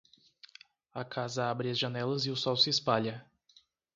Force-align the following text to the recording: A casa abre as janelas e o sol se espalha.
A 0.95 1.05
casa 1.05 1.45
abre 1.47 1.69
as 1.69 1.77
janelas 1.77 2.25
e 2.25 2.31
o 2.31 2.35
sol 2.35 2.57
se 2.57 2.71
espalha. 2.71 3.23